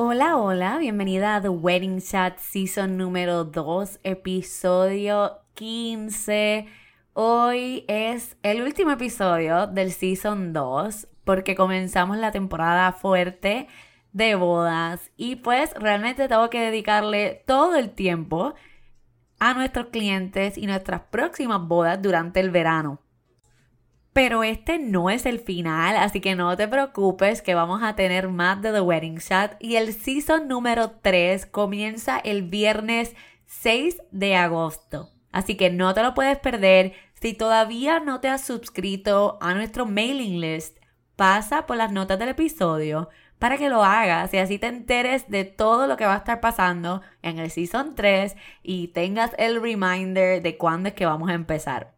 Hola, 0.00 0.36
hola, 0.36 0.78
bienvenida 0.78 1.34
a 1.34 1.40
The 1.42 1.48
Wedding 1.48 2.00
Chat 2.00 2.38
Season 2.38 2.96
número 2.96 3.42
2, 3.42 3.98
episodio 4.04 5.40
15. 5.54 6.66
Hoy 7.14 7.84
es 7.88 8.36
el 8.44 8.62
último 8.62 8.92
episodio 8.92 9.66
del 9.66 9.90
Season 9.90 10.52
2 10.52 11.08
porque 11.24 11.56
comenzamos 11.56 12.16
la 12.16 12.30
temporada 12.30 12.92
fuerte 12.92 13.66
de 14.12 14.36
bodas 14.36 15.10
y 15.16 15.34
pues 15.34 15.74
realmente 15.74 16.28
tengo 16.28 16.48
que 16.48 16.60
dedicarle 16.60 17.42
todo 17.44 17.74
el 17.74 17.90
tiempo 17.90 18.54
a 19.40 19.52
nuestros 19.52 19.86
clientes 19.86 20.56
y 20.58 20.68
nuestras 20.68 21.00
próximas 21.10 21.66
bodas 21.66 22.00
durante 22.00 22.38
el 22.38 22.52
verano. 22.52 23.00
Pero 24.18 24.42
este 24.42 24.80
no 24.80 25.10
es 25.10 25.26
el 25.26 25.38
final, 25.38 25.96
así 25.96 26.20
que 26.20 26.34
no 26.34 26.56
te 26.56 26.66
preocupes 26.66 27.40
que 27.40 27.54
vamos 27.54 27.84
a 27.84 27.94
tener 27.94 28.26
más 28.26 28.60
de 28.60 28.72
The 28.72 28.80
Wedding 28.80 29.20
Chat 29.20 29.54
y 29.60 29.76
el 29.76 29.94
season 29.94 30.48
número 30.48 30.90
3 30.90 31.46
comienza 31.46 32.18
el 32.18 32.42
viernes 32.42 33.14
6 33.46 34.02
de 34.10 34.34
agosto. 34.34 35.10
Así 35.30 35.56
que 35.56 35.70
no 35.70 35.94
te 35.94 36.02
lo 36.02 36.14
puedes 36.14 36.36
perder. 36.36 36.94
Si 37.14 37.32
todavía 37.32 38.00
no 38.00 38.18
te 38.18 38.26
has 38.26 38.42
suscrito 38.42 39.38
a 39.40 39.54
nuestro 39.54 39.86
mailing 39.86 40.40
list, 40.40 40.78
pasa 41.14 41.64
por 41.66 41.76
las 41.76 41.92
notas 41.92 42.18
del 42.18 42.30
episodio 42.30 43.10
para 43.38 43.56
que 43.56 43.68
lo 43.68 43.84
hagas 43.84 44.34
y 44.34 44.38
así 44.38 44.58
te 44.58 44.66
enteres 44.66 45.30
de 45.30 45.44
todo 45.44 45.86
lo 45.86 45.96
que 45.96 46.06
va 46.06 46.14
a 46.14 46.18
estar 46.18 46.40
pasando 46.40 47.02
en 47.22 47.38
el 47.38 47.52
Season 47.52 47.94
3 47.94 48.34
y 48.64 48.88
tengas 48.88 49.30
el 49.38 49.62
reminder 49.62 50.42
de 50.42 50.56
cuándo 50.56 50.88
es 50.88 50.96
que 50.96 51.06
vamos 51.06 51.30
a 51.30 51.34
empezar. 51.34 51.97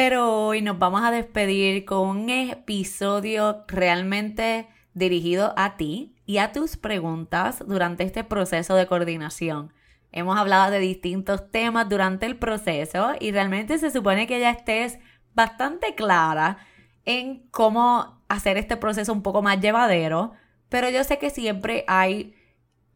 Pero 0.00 0.46
hoy 0.46 0.62
nos 0.62 0.78
vamos 0.78 1.02
a 1.02 1.10
despedir 1.10 1.84
con 1.84 2.06
un 2.06 2.30
episodio 2.30 3.64
realmente 3.66 4.68
dirigido 4.94 5.54
a 5.56 5.76
ti 5.76 6.14
y 6.24 6.38
a 6.38 6.52
tus 6.52 6.76
preguntas 6.76 7.64
durante 7.66 8.04
este 8.04 8.22
proceso 8.22 8.76
de 8.76 8.86
coordinación. 8.86 9.72
Hemos 10.12 10.38
hablado 10.38 10.70
de 10.70 10.78
distintos 10.78 11.50
temas 11.50 11.88
durante 11.88 12.26
el 12.26 12.36
proceso 12.36 13.14
y 13.18 13.32
realmente 13.32 13.76
se 13.78 13.90
supone 13.90 14.28
que 14.28 14.38
ya 14.38 14.50
estés 14.50 15.00
bastante 15.34 15.96
clara 15.96 16.58
en 17.04 17.48
cómo 17.50 18.22
hacer 18.28 18.56
este 18.56 18.76
proceso 18.76 19.12
un 19.12 19.24
poco 19.24 19.42
más 19.42 19.58
llevadero, 19.60 20.30
pero 20.68 20.90
yo 20.90 21.02
sé 21.02 21.18
que 21.18 21.30
siempre 21.30 21.82
hay 21.88 22.36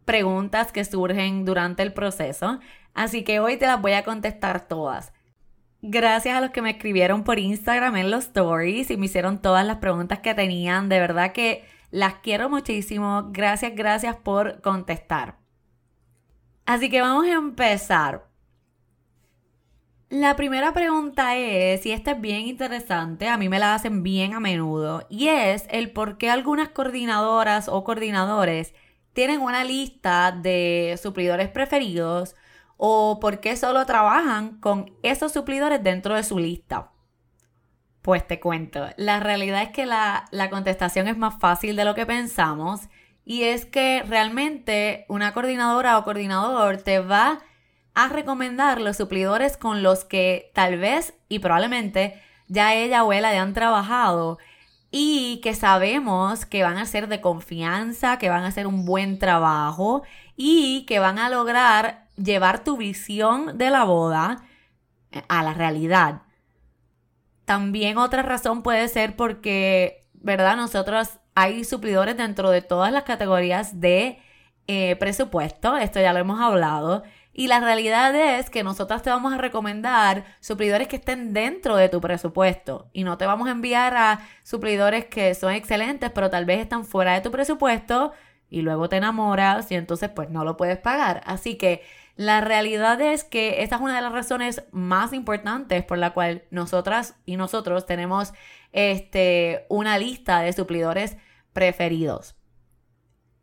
preguntas 0.05 0.71
que 0.71 0.85
surgen 0.85 1.45
durante 1.45 1.83
el 1.83 1.93
proceso, 1.93 2.61
así 2.95 3.25
que 3.25 3.41
hoy 3.41 3.57
te 3.57 3.67
las 3.67 3.83
voy 3.83 3.95
a 3.95 4.05
contestar 4.05 4.69
todas. 4.69 5.13
Gracias 5.85 6.37
a 6.37 6.41
los 6.41 6.51
que 6.51 6.63
me 6.63 6.71
escribieron 6.71 7.25
por 7.25 7.41
Instagram 7.41 7.97
en 7.97 8.11
los 8.13 8.27
stories 8.27 8.89
y 8.93 8.97
me 8.97 9.07
hicieron 9.07 9.43
todas 9.43 9.67
las 9.67 9.79
preguntas 9.79 10.21
que 10.21 10.33
tenían, 10.33 10.89
de 10.89 11.01
verdad 11.01 11.33
que 11.33 11.65
las 11.91 12.15
quiero 12.23 12.49
muchísimo. 12.49 13.31
Gracias, 13.33 13.75
gracias 13.75 14.15
por 14.15 14.61
contestar. 14.61 15.39
Así 16.67 16.89
que 16.89 17.01
vamos 17.01 17.27
a 17.27 17.33
empezar. 17.33 18.29
La 20.09 20.37
primera 20.37 20.73
pregunta 20.73 21.37
es, 21.37 21.85
y 21.85 21.91
esta 21.91 22.13
es 22.13 22.21
bien 22.21 22.43
interesante, 22.43 23.29
a 23.29 23.37
mí 23.37 23.49
me 23.49 23.59
la 23.59 23.75
hacen 23.75 24.05
bien 24.05 24.35
a 24.35 24.41
menudo, 24.41 25.07
y 25.09 25.29
es 25.29 25.67
el 25.71 25.91
por 25.91 26.17
qué 26.19 26.31
algunas 26.31 26.69
coordinadoras 26.69 27.69
o 27.69 27.83
coordinadores 27.83 28.73
tienen 29.15 29.41
una 29.41 29.65
lista 29.65 30.31
de 30.31 30.99
suplidores 31.03 31.49
preferidos 31.49 32.37
o 32.85 33.21
por 33.21 33.39
qué 33.39 33.55
solo 33.55 33.87
trabajan 33.87 34.59
con 34.59 34.93
esos 35.05 35.31
suplidores 35.31 35.85
dentro 35.85 36.17
de 36.17 36.25
su 36.25 36.41
lista. 36.41 36.91
Pues 38.03 38.27
te 38.27 38.41
cuento, 38.41 38.89
la 38.97 39.21
realidad 39.21 39.63
es 39.63 39.69
que 39.69 39.87
la, 39.87 40.25
la 40.33 40.51
contestación 40.51 41.07
es 41.07 41.17
más 41.17 41.39
fácil 41.39 41.77
de 41.77 41.85
lo 41.85 41.95
que 41.95 42.07
pensamos 42.07 42.81
y 43.25 43.45
es 43.45 43.67
que 43.67 44.03
realmente 44.09 45.07
una 45.07 45.33
coordinadora 45.33 45.97
o 45.97 46.03
coordinador 46.03 46.79
te 46.79 46.99
va 46.99 47.39
a 47.95 48.09
recomendar 48.09 48.81
los 48.81 48.97
suplidores 48.97 49.57
con 49.57 49.85
los 49.85 50.05
que 50.05 50.51
tal 50.53 50.77
vez 50.77 51.15
y 51.29 51.39
probablemente 51.39 52.21
ya 52.49 52.75
ella 52.75 53.05
o 53.05 53.13
él 53.13 53.25
hayan 53.25 53.55
trabajado 53.55 54.39
y 54.91 55.41
que 55.41 55.55
sabemos 55.55 56.47
que 56.47 56.65
van 56.65 56.79
a 56.79 56.87
ser 56.87 57.07
de 57.07 57.21
confianza, 57.21 58.19
que 58.19 58.29
van 58.29 58.43
a 58.43 58.49
hacer 58.49 58.67
un 58.67 58.85
buen 58.85 59.21
trabajo 59.21 60.03
y 60.37 60.85
que 60.87 60.99
van 60.99 61.21
a 61.21 61.31
lograr 61.31 62.02
llevar 62.17 62.65
tu 62.65 62.77
visión 62.77 63.59
de 63.59 63.71
la 63.71 63.85
boda 63.85 64.45
a 65.29 65.43
la 65.43 65.55
realidad. 65.55 66.23
También 67.45 67.99
otra 67.99 68.23
razón 68.23 68.63
puede 68.63 68.89
ser 68.89 69.17
porque, 69.17 70.07
¿verdad? 70.15 70.57
Nosotros 70.57 71.19
hay 71.35 71.65
suplidores 71.65 72.17
dentro 72.17 72.51
de 72.51 72.63
todas 72.63 72.93
las 72.93 73.05
categorías 73.05 73.81
de 73.81 74.19
eh, 74.69 74.97
presupuesto, 74.97 75.77
esto 75.77 76.01
ya 76.01 76.13
lo 76.13 76.21
hemos 76.21 76.41
hablado. 76.41 77.03
Y 77.35 77.49
la 77.49 77.61
realidad 77.61 78.15
es 78.15 78.51
que 78.51 78.63
nosotras 78.63 79.03
te 79.03 79.11
vamos 79.11 79.33
a 79.33 79.39
recomendar 79.39 80.25
suplidores 80.41 80.87
que 80.87 80.97
estén 80.97 81.33
dentro 81.33 81.77
de 81.77 81.89
tu 81.89 82.01
presupuesto 82.01 82.91
y 82.93 83.05
no 83.05 83.17
te 83.17 83.25
vamos 83.25 83.49
a 83.49 83.53
enviar 83.53 83.97
a 83.97 84.21
suplidores 84.43 85.07
que 85.07 85.35
son 85.35 85.53
excelentes 85.55 86.11
pero 86.11 86.29
tal 86.29 86.45
vez 86.45 86.61
están 86.61 86.85
fuera 86.85 87.15
de 87.15 87.23
tu 87.23 87.31
presupuesto 87.31 88.13
y 88.51 88.61
luego 88.61 88.91
te 88.91 88.97
enamoras 88.99 89.73
y 89.73 89.77
entonces 89.77 90.11
pues 90.11 90.29
no 90.29 90.45
lo 90.45 90.59
puedes 90.59 90.79
pagar. 90.79 91.23
Así 91.25 91.57
que 91.57 91.83
la 92.17 92.41
realidad 92.41 93.01
es 93.01 93.25
que 93.25 93.63
esta 93.63 93.77
es 93.77 93.83
una 93.83 93.97
de 93.97 94.03
las 94.03 94.13
razones 94.13 94.65
más 94.71 95.13
importantes 95.13 95.85
por 95.85 95.99
la 95.99 96.13
cual 96.13 96.45
nosotras 96.51 97.17
y 97.25 97.37
nosotros 97.37 97.87
tenemos 97.87 98.33
este, 98.73 99.67
una 99.69 99.99
lista 99.99 100.41
de 100.41 100.53
suplidores 100.53 101.17
preferidos. 101.53 102.37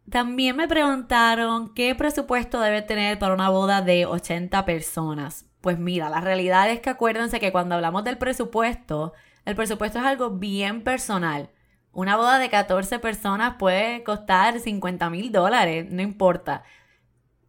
También 0.09 0.55
me 0.55 0.67
preguntaron 0.67 1.73
qué 1.73 1.93
presupuesto 1.93 2.59
debe 2.61 2.81
tener 2.81 3.19
para 3.19 3.33
una 3.33 3.49
boda 3.49 3.81
de 3.81 4.05
80 4.05 4.65
personas. 4.65 5.45
Pues 5.61 5.77
mira, 5.77 6.09
la 6.09 6.21
realidad 6.21 6.69
es 6.69 6.79
que 6.79 6.89
acuérdense 6.89 7.39
que 7.39 7.51
cuando 7.51 7.75
hablamos 7.75 8.03
del 8.03 8.17
presupuesto, 8.17 9.13
el 9.45 9.55
presupuesto 9.55 9.99
es 9.99 10.05
algo 10.05 10.31
bien 10.31 10.83
personal. 10.83 11.49
Una 11.91 12.15
boda 12.17 12.39
de 12.39 12.49
14 12.49 12.99
personas 12.99 13.55
puede 13.59 14.03
costar 14.03 14.59
50 14.59 15.09
mil 15.09 15.31
dólares, 15.31 15.87
no 15.91 16.01
importa. 16.01 16.63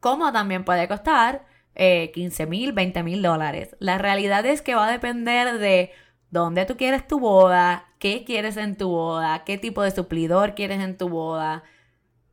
Como 0.01 0.33
también 0.33 0.65
puede 0.65 0.89
costar 0.89 1.45
15 1.75 2.43
eh, 2.43 2.47
mil, 2.47 2.73
20 2.73 3.03
mil 3.03 3.23
dólares. 3.23 3.77
La 3.79 3.99
realidad 3.99 4.45
es 4.45 4.63
que 4.63 4.75
va 4.75 4.89
a 4.89 4.91
depender 4.91 5.59
de 5.59 5.93
dónde 6.31 6.67
tú 6.67 6.77
quieres 6.77 7.07
tu 7.07 7.21
boda, 7.21 7.87
qué 7.99 8.25
quieres 8.25 8.57
en 8.57 8.77
tu 8.77 8.89
boda, 8.89 9.45
qué 9.45 9.59
tipo 9.59 9.83
de 9.83 9.91
suplidor 9.91 10.55
quieres 10.55 10.81
en 10.81 10.97
tu 10.97 11.09
boda, 11.09 11.63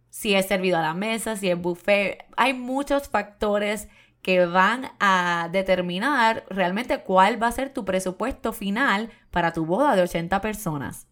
si 0.09 0.33
es 0.33 0.47
servido 0.47 0.77
a 0.77 0.81
la 0.81 0.93
mesa, 0.93 1.35
si 1.35 1.49
es 1.49 1.59
buffet. 1.59 2.25
Hay 2.35 2.53
muchos 2.53 3.09
factores 3.09 3.87
que 4.21 4.45
van 4.45 4.91
a 4.99 5.49
determinar 5.51 6.45
realmente 6.49 7.01
cuál 7.03 7.41
va 7.41 7.47
a 7.47 7.51
ser 7.51 7.71
tu 7.71 7.85
presupuesto 7.85 8.51
final 8.51 9.09
para 9.31 9.53
tu 9.53 9.65
boda 9.65 9.95
de 9.95 10.01
80 10.01 10.41
personas. 10.41 11.07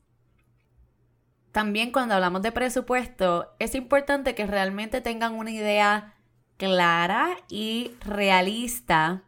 También 1.52 1.94
cuando 1.94 2.16
hablamos 2.16 2.42
de 2.42 2.52
presupuesto, 2.52 3.56
es 3.60 3.75
importante 3.75 4.36
que 4.36 4.46
realmente 4.46 5.00
tengan 5.00 5.36
una 5.36 5.52
idea 5.52 6.14
clara 6.57 7.38
y 7.50 7.92
realista 8.02 9.24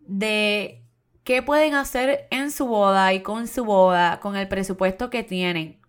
de 0.00 0.82
qué 1.24 1.42
pueden 1.42 1.74
hacer 1.74 2.26
en 2.30 2.50
su 2.50 2.66
boda 2.66 3.12
y 3.12 3.22
con 3.22 3.48
su 3.48 3.64
boda, 3.64 4.20
con 4.20 4.36
el 4.36 4.48
presupuesto 4.48 5.10
que 5.10 5.22
tienen. 5.22 5.80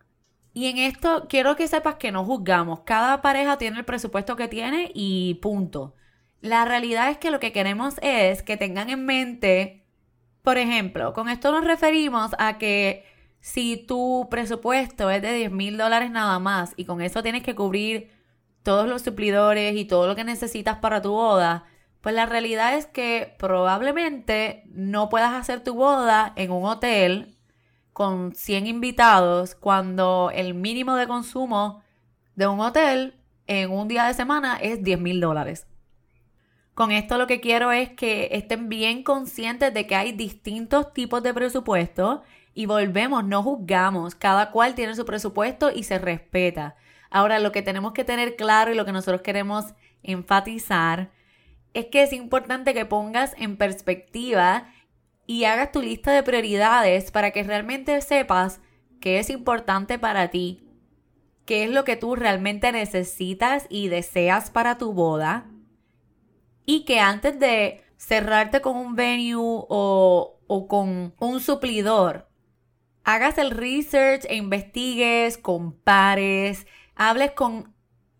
Y 0.53 0.67
en 0.67 0.77
esto 0.77 1.25
quiero 1.27 1.55
que 1.55 1.67
sepas 1.67 1.95
que 1.95 2.11
no 2.11 2.23
juzgamos. 2.25 2.81
Cada 2.81 3.21
pareja 3.21 3.57
tiene 3.57 3.79
el 3.79 3.85
presupuesto 3.85 4.35
que 4.35 4.47
tiene 4.47 4.91
y 4.93 5.35
punto. 5.35 5.95
La 6.41 6.65
realidad 6.65 7.09
es 7.09 7.17
que 7.17 7.31
lo 7.31 7.39
que 7.39 7.51
queremos 7.51 7.95
es 8.01 8.43
que 8.43 8.57
tengan 8.57 8.89
en 8.89 9.05
mente, 9.05 9.85
por 10.43 10.57
ejemplo, 10.57 11.13
con 11.13 11.29
esto 11.29 11.51
nos 11.51 11.65
referimos 11.65 12.31
a 12.37 12.57
que 12.57 13.05
si 13.39 13.77
tu 13.77 14.27
presupuesto 14.29 15.09
es 15.09 15.21
de 15.21 15.33
10 15.33 15.51
mil 15.51 15.77
dólares 15.77 16.11
nada 16.11 16.39
más 16.39 16.73
y 16.77 16.85
con 16.85 17.01
eso 17.01 17.23
tienes 17.23 17.43
que 17.43 17.55
cubrir 17.55 18.11
todos 18.63 18.87
los 18.87 19.01
suplidores 19.01 19.75
y 19.75 19.85
todo 19.85 20.07
lo 20.07 20.15
que 20.15 20.23
necesitas 20.23 20.77
para 20.79 21.01
tu 21.01 21.11
boda, 21.11 21.65
pues 22.01 22.15
la 22.15 22.25
realidad 22.25 22.75
es 22.75 22.85
que 22.85 23.35
probablemente 23.37 24.63
no 24.67 25.09
puedas 25.09 25.33
hacer 25.33 25.63
tu 25.63 25.73
boda 25.75 26.33
en 26.35 26.51
un 26.51 26.65
hotel 26.65 27.37
con 27.93 28.33
100 28.33 28.67
invitados 28.67 29.55
cuando 29.55 30.31
el 30.33 30.53
mínimo 30.53 30.95
de 30.95 31.07
consumo 31.07 31.83
de 32.35 32.47
un 32.47 32.59
hotel 32.59 33.15
en 33.47 33.71
un 33.71 33.87
día 33.87 34.05
de 34.05 34.13
semana 34.13 34.57
es 34.57 34.83
10 34.83 34.99
mil 34.99 35.21
dólares. 35.21 35.67
Con 36.73 36.91
esto 36.91 37.17
lo 37.17 37.27
que 37.27 37.39
quiero 37.39 37.71
es 37.71 37.91
que 37.91 38.29
estén 38.31 38.67
bien 38.67 39.03
conscientes 39.03 39.73
de 39.73 39.85
que 39.85 39.95
hay 39.95 40.11
distintos 40.11 40.91
tipos 40.91 41.21
de 41.21 41.33
presupuesto 41.33 42.23
y 42.55 42.65
volvemos, 42.65 43.23
no 43.23 43.43
juzgamos, 43.43 44.15
cada 44.15 44.51
cual 44.51 44.73
tiene 44.73 44.95
su 44.95 45.05
presupuesto 45.05 45.71
y 45.71 45.83
se 45.83 45.99
respeta. 45.99 46.75
Ahora 47.13 47.37
lo 47.37 47.51
que 47.51 47.61
tenemos 47.61 47.93
que 47.93 48.03
tener 48.03 48.35
claro 48.35 48.71
y 48.71 48.75
lo 48.75 48.85
que 48.85 48.91
nosotros 48.91 49.21
queremos 49.21 49.75
enfatizar 50.01 51.11
es 51.75 51.85
que 51.85 52.01
es 52.01 52.11
importante 52.11 52.73
que 52.73 52.87
pongas 52.87 53.35
en 53.37 53.55
perspectiva 53.55 54.73
y 55.27 55.43
hagas 55.43 55.71
tu 55.71 55.83
lista 55.83 56.11
de 56.11 56.23
prioridades 56.23 57.11
para 57.11 57.29
que 57.29 57.43
realmente 57.43 58.01
sepas 58.01 58.61
qué 58.99 59.19
es 59.19 59.29
importante 59.29 59.99
para 59.99 60.31
ti, 60.31 60.67
qué 61.45 61.65
es 61.65 61.69
lo 61.69 61.83
que 61.83 61.97
tú 61.97 62.15
realmente 62.15 62.71
necesitas 62.71 63.67
y 63.69 63.89
deseas 63.89 64.49
para 64.49 64.79
tu 64.79 64.91
boda 64.91 65.45
y 66.65 66.83
que 66.83 66.99
antes 66.99 67.37
de 67.37 67.83
cerrarte 67.95 68.59
con 68.59 68.75
un 68.75 68.95
venue 68.95 69.35
o, 69.37 70.39
o 70.47 70.67
con 70.67 71.13
un 71.19 71.39
suplidor, 71.39 72.27
hagas 73.03 73.37
el 73.37 73.51
research 73.51 74.25
e 74.29 74.35
investigues, 74.35 75.37
compares, 75.37 76.65
hables 76.95 77.31
con 77.31 77.73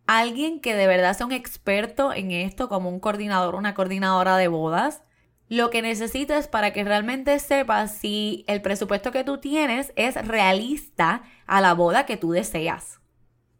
alguien 0.05 0.59
que 0.59 0.75
de 0.75 0.87
verdad 0.87 1.15
sea 1.15 1.25
un 1.25 1.31
experto 1.31 2.13
en 2.13 2.31
esto, 2.31 2.69
como 2.69 2.89
un 2.89 2.99
coordinador, 2.99 3.55
una 3.55 3.73
coordinadora 3.73 4.37
de 4.37 4.47
bodas, 4.47 5.03
lo 5.49 5.69
que 5.69 5.81
necesitas 5.81 6.47
para 6.47 6.73
que 6.73 6.83
realmente 6.83 7.37
sepas 7.39 7.95
si 7.95 8.43
el 8.47 8.61
presupuesto 8.61 9.11
que 9.11 9.23
tú 9.23 9.37
tienes 9.37 9.93
es 9.95 10.15
realista 10.27 11.23
a 11.45 11.61
la 11.61 11.73
boda 11.73 12.05
que 12.05 12.17
tú 12.17 12.31
deseas. 12.31 12.99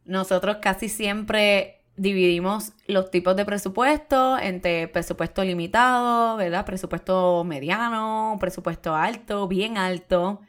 Nosotros 0.06 0.58
casi 0.62 0.90
siempre 0.90 1.84
dividimos 1.96 2.74
los 2.88 3.12
tipos 3.12 3.36
de 3.36 3.46
presupuesto 3.46 4.40
entre 4.40 4.88
presupuesto 4.88 5.44
limitado, 5.44 6.38
¿verdad? 6.38 6.66
Presupuesto 6.66 7.44
mediano, 7.44 8.38
presupuesto 8.40 8.96
alto, 8.96 9.48
bien 9.48 9.78
alto. 9.78 10.42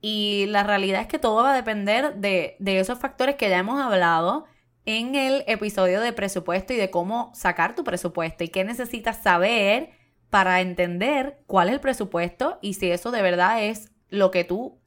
Y 0.00 0.46
la 0.46 0.62
realidad 0.62 1.00
es 1.00 1.08
que 1.08 1.18
todo 1.18 1.42
va 1.42 1.52
a 1.52 1.56
depender 1.56 2.16
de, 2.16 2.56
de 2.58 2.78
esos 2.78 2.98
factores 2.98 3.36
que 3.36 3.50
ya 3.50 3.58
hemos 3.58 3.80
hablado 3.80 4.46
en 4.84 5.14
el 5.14 5.44
episodio 5.46 6.00
de 6.00 6.12
presupuesto 6.12 6.72
y 6.72 6.76
de 6.76 6.90
cómo 6.90 7.30
sacar 7.34 7.74
tu 7.74 7.84
presupuesto 7.84 8.44
y 8.44 8.48
qué 8.48 8.64
necesitas 8.64 9.22
saber 9.22 9.90
para 10.30 10.60
entender 10.60 11.40
cuál 11.46 11.68
es 11.68 11.74
el 11.74 11.80
presupuesto 11.80 12.58
y 12.62 12.74
si 12.74 12.90
eso 12.90 13.10
de 13.10 13.22
verdad 13.22 13.64
es 13.64 13.90
lo 14.08 14.30
que 14.30 14.44
tú 14.44 14.78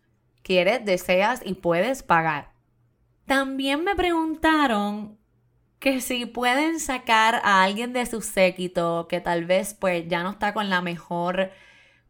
quieres, 0.44 0.84
deseas 0.86 1.42
y 1.46 1.56
puedes 1.56 2.04
pagar. 2.04 2.52
También 3.26 3.84
me 3.84 3.96
preguntaron 3.96 5.18
que 5.80 6.02
si 6.02 6.26
pueden 6.26 6.80
sacar 6.80 7.42
a 7.44 7.64
alguien 7.64 7.94
de 7.94 8.06
su 8.06 8.22
séquito 8.22 9.08
que 9.10 9.20
tal 9.20 9.46
vez 9.46 9.74
pues 9.74 10.08
ya 10.08 10.24
no 10.24 10.32
está 10.32 10.54
con 10.54 10.70
la 10.70 10.82
mejor, 10.82 11.52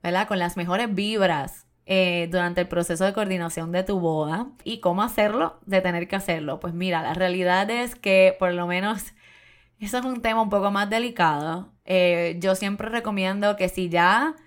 ¿verdad? 0.03 0.27
Con 0.27 0.39
las 0.39 0.57
mejores 0.57 0.93
vibras 0.93 1.67
eh, 1.93 2.29
durante 2.31 2.61
el 2.61 2.69
proceso 2.69 3.03
de 3.03 3.11
coordinación 3.11 3.73
de 3.73 3.83
tu 3.83 3.99
boda 3.99 4.47
y 4.63 4.79
cómo 4.79 5.03
hacerlo 5.03 5.59
de 5.65 5.81
tener 5.81 6.07
que 6.07 6.15
hacerlo. 6.15 6.61
Pues 6.61 6.73
mira, 6.73 7.01
la 7.01 7.13
realidad 7.13 7.69
es 7.69 7.95
que 7.95 8.33
por 8.39 8.53
lo 8.53 8.65
menos 8.65 9.13
eso 9.77 9.97
es 9.97 10.05
un 10.05 10.21
tema 10.21 10.41
un 10.41 10.49
poco 10.49 10.71
más 10.71 10.89
delicado. 10.89 11.73
Eh, 11.83 12.37
yo 12.39 12.55
siempre 12.55 12.87
recomiendo 12.87 13.57
que 13.57 13.67
si 13.67 13.89
ya, 13.89 14.37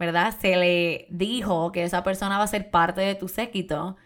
¿verdad? 0.00 0.34
Se 0.40 0.56
le 0.56 1.06
dijo 1.10 1.70
que 1.70 1.84
esa 1.84 2.02
persona 2.02 2.38
va 2.38 2.44
a 2.44 2.48
ser 2.48 2.72
parte 2.72 3.02
de 3.02 3.14
tu 3.14 3.28
séquito, 3.28 3.96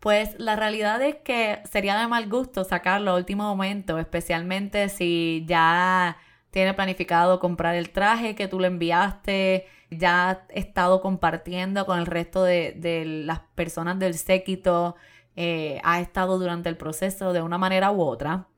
pues 0.00 0.34
la 0.40 0.56
realidad 0.56 1.00
es 1.02 1.14
que 1.16 1.60
sería 1.70 1.96
de 1.96 2.08
mal 2.08 2.28
gusto 2.28 2.64
sacarlo 2.64 3.12
a 3.12 3.16
último 3.16 3.44
momento, 3.44 4.00
especialmente 4.00 4.88
si 4.88 5.44
ya 5.46 6.16
tiene 6.50 6.74
planificado 6.74 7.38
comprar 7.38 7.76
el 7.76 7.90
traje 7.90 8.34
que 8.34 8.48
tú 8.48 8.58
le 8.58 8.66
enviaste, 8.66 9.66
ya 9.90 10.30
ha 10.30 10.46
estado 10.50 11.00
compartiendo 11.00 11.86
con 11.86 11.98
el 11.98 12.06
resto 12.06 12.42
de, 12.42 13.04
las 13.24 13.40
personas 13.54 13.98
del 13.98 14.14
séquito, 14.14 14.96
eh, 15.36 15.80
ha 15.84 16.00
estado 16.00 16.38
durante 16.38 16.68
el 16.68 16.76
proceso 16.76 17.32
de 17.32 17.42
una 17.42 17.58
manera 17.58 17.90
u 17.92 18.00
otra. 18.02 18.48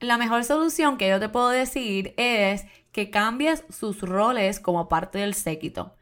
La 0.00 0.18
mejor 0.18 0.44
solución 0.44 0.96
que 0.96 1.08
yo 1.08 1.20
te 1.20 1.28
puedo 1.28 1.48
decir 1.48 2.14
es 2.16 2.66
que 2.92 3.10
cambies 3.10 3.64
sus 3.70 4.00
roles 4.02 4.60
como 4.60 4.88
parte 4.88 5.18
del 5.18 5.34
séquito. 5.34 5.96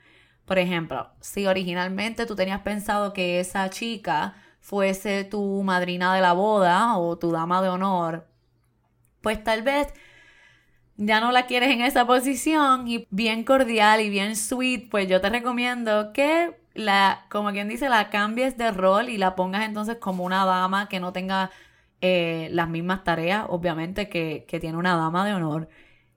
Por 0.44 0.58
ejemplo, 0.58 1.10
si 1.20 1.46
originalmente 1.46 2.26
tú 2.26 2.34
tenías 2.34 2.60
pensado 2.62 3.12
que 3.12 3.40
esa 3.40 3.70
chica 3.70 4.34
fuese 4.60 5.24
tu 5.24 5.62
madrina 5.62 6.14
de 6.14 6.20
la 6.20 6.32
boda 6.32 6.96
o 6.98 7.16
tu 7.16 7.30
dama 7.30 7.62
de 7.62 7.68
honor, 7.68 8.26
pues 9.20 9.42
tal 9.42 9.62
vez 9.62 9.88
ya 10.96 11.20
no 11.20 11.32
la 11.32 11.46
quieres 11.46 11.70
en 11.70 11.80
esa 11.80 12.06
posición 12.06 12.86
y 12.88 13.06
bien 13.10 13.44
cordial 13.44 14.00
y 14.00 14.10
bien 14.10 14.36
sweet, 14.36 14.88
pues 14.90 15.08
yo 15.08 15.20
te 15.20 15.30
recomiendo 15.30 16.12
que 16.12 16.56
la, 16.74 17.26
como 17.30 17.50
quien 17.52 17.68
dice, 17.68 17.88
la 17.88 18.10
cambies 18.10 18.56
de 18.56 18.70
rol 18.70 19.08
y 19.08 19.18
la 19.18 19.34
pongas 19.34 19.64
entonces 19.64 19.96
como 19.96 20.24
una 20.24 20.44
dama 20.44 20.88
que 20.88 21.00
no 21.00 21.12
tenga 21.12 21.50
eh, 22.00 22.48
las 22.52 22.68
mismas 22.68 23.04
tareas, 23.04 23.46
obviamente, 23.48 24.08
que, 24.08 24.46
tiene 24.60 24.76
una 24.76 24.96
dama 24.96 25.24
de 25.24 25.34
honor. 25.34 25.68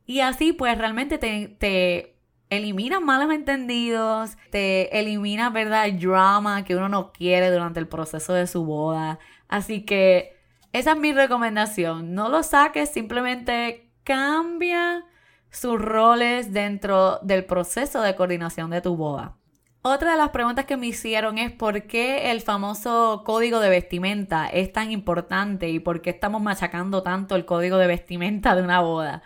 Y 0.06 0.22
así, 0.22 0.54
pues 0.54 0.77
realmente 0.77 1.18
te, 1.18 1.48
te 1.60 2.16
elimina 2.50 3.00
malos 3.00 3.33
entendidos, 3.33 4.38
te 4.51 4.98
elimina, 5.00 5.50
¿verdad?, 5.50 5.88
drama 5.94 6.63
que 6.63 6.75
uno 6.75 6.89
no 6.89 7.12
quiere 7.12 7.51
durante 7.51 7.80
el 7.80 7.88
proceso 7.88 8.34
de 8.34 8.48
su 8.48 8.65
boda. 8.65 9.20
Así 9.48 9.84
que 9.84 10.36
esa 10.74 10.94
es 10.94 10.98
mi 10.98 11.13
recomendación. 11.13 12.13
No 12.13 12.29
lo 12.29 12.44
saques, 12.44 12.89
simplemente 12.91 13.85
cambia 14.05 15.03
sus 15.50 15.81
roles 15.81 16.53
dentro 16.53 17.19
del 17.24 17.43
proceso 17.43 18.01
de 18.01 18.15
coordinación 18.15 18.69
de 18.69 18.81
tu 18.81 18.95
boda. 18.95 19.35
Otra 19.81 20.12
de 20.12 20.17
las 20.17 20.29
preguntas 20.29 20.65
que 20.65 20.77
me 20.77 20.88
hicieron 20.88 21.38
es 21.38 21.51
por 21.51 21.83
qué 21.83 22.31
el 22.31 22.41
famoso 22.41 23.24
código 23.25 23.59
de 23.59 23.69
vestimenta 23.69 24.47
es 24.47 24.71
tan 24.71 24.91
importante 24.91 25.69
y 25.69 25.79
por 25.79 26.01
qué 26.01 26.12
estamos 26.12 26.41
machacando 26.41 27.03
tanto 27.03 27.35
el 27.35 27.45
código 27.45 27.77
de 27.77 27.88
vestimenta 27.88 28.55
de 28.55 28.63
una 28.63 28.79
boda. 28.79 29.24